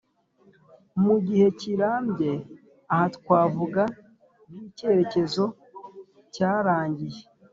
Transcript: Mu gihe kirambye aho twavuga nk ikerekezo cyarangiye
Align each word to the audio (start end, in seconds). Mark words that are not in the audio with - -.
Mu 1.03 1.15
gihe 1.25 1.47
kirambye 1.59 2.31
aho 2.93 3.07
twavuga 3.17 3.81
nk 4.49 4.57
ikerekezo 4.67 5.45
cyarangiye 6.33 7.21